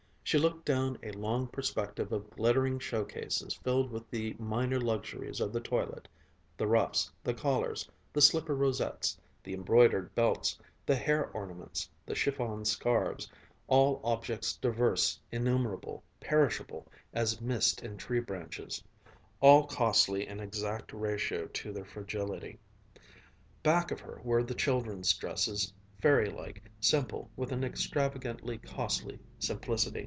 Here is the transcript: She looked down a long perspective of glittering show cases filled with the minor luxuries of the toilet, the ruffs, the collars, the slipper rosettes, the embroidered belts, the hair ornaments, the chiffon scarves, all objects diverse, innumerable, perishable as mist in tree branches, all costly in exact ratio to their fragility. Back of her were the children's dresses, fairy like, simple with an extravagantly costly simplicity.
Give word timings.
She 0.23 0.37
looked 0.37 0.63
down 0.63 0.97
a 1.03 1.11
long 1.11 1.47
perspective 1.49 2.13
of 2.13 2.29
glittering 2.29 2.79
show 2.79 3.03
cases 3.03 3.53
filled 3.53 3.91
with 3.91 4.09
the 4.09 4.33
minor 4.39 4.79
luxuries 4.79 5.41
of 5.41 5.51
the 5.51 5.59
toilet, 5.59 6.07
the 6.55 6.67
ruffs, 6.67 7.11
the 7.21 7.33
collars, 7.33 7.89
the 8.13 8.21
slipper 8.21 8.55
rosettes, 8.55 9.17
the 9.43 9.53
embroidered 9.53 10.15
belts, 10.15 10.57
the 10.85 10.95
hair 10.95 11.29
ornaments, 11.31 11.89
the 12.05 12.15
chiffon 12.15 12.63
scarves, 12.63 13.29
all 13.67 13.99
objects 14.05 14.55
diverse, 14.55 15.19
innumerable, 15.33 16.01
perishable 16.21 16.87
as 17.13 17.41
mist 17.41 17.83
in 17.83 17.97
tree 17.97 18.21
branches, 18.21 18.81
all 19.41 19.67
costly 19.67 20.25
in 20.25 20.39
exact 20.39 20.93
ratio 20.93 21.45
to 21.47 21.73
their 21.73 21.83
fragility. 21.83 22.57
Back 23.63 23.91
of 23.91 23.99
her 23.99 24.21
were 24.23 24.43
the 24.43 24.55
children's 24.55 25.11
dresses, 25.13 25.73
fairy 26.01 26.29
like, 26.29 26.63
simple 26.79 27.29
with 27.35 27.51
an 27.51 27.65
extravagantly 27.65 28.57
costly 28.59 29.19
simplicity. 29.37 29.99